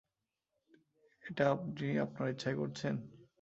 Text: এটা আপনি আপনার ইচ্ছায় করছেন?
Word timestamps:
এটা 1.23 1.43
আপনি 1.55 1.87
আপনার 2.05 2.27
ইচ্ছায় 2.29 2.57
করছেন? 2.57 2.95